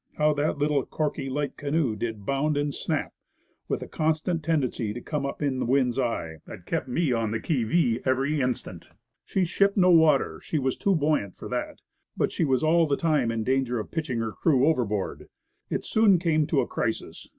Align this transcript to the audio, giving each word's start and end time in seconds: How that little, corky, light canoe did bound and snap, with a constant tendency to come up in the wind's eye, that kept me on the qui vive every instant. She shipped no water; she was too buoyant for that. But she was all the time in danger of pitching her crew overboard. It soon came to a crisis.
How 0.15 0.33
that 0.33 0.57
little, 0.57 0.83
corky, 0.87 1.29
light 1.29 1.57
canoe 1.57 1.95
did 1.95 2.25
bound 2.25 2.57
and 2.57 2.73
snap, 2.73 3.13
with 3.67 3.83
a 3.83 3.87
constant 3.87 4.43
tendency 4.43 4.93
to 4.95 4.99
come 4.99 5.27
up 5.27 5.43
in 5.43 5.59
the 5.59 5.65
wind's 5.67 5.99
eye, 5.99 6.37
that 6.47 6.65
kept 6.65 6.87
me 6.87 7.13
on 7.13 7.29
the 7.29 7.39
qui 7.39 7.63
vive 7.63 8.01
every 8.03 8.41
instant. 8.41 8.87
She 9.25 9.45
shipped 9.45 9.77
no 9.77 9.91
water; 9.91 10.41
she 10.43 10.57
was 10.57 10.75
too 10.75 10.95
buoyant 10.95 11.35
for 11.35 11.47
that. 11.49 11.81
But 12.17 12.31
she 12.31 12.45
was 12.45 12.63
all 12.63 12.87
the 12.87 12.97
time 12.97 13.29
in 13.31 13.43
danger 13.43 13.77
of 13.79 13.91
pitching 13.91 14.17
her 14.21 14.31
crew 14.31 14.65
overboard. 14.67 15.27
It 15.69 15.85
soon 15.85 16.17
came 16.17 16.47
to 16.47 16.61
a 16.61 16.67
crisis. 16.67 17.27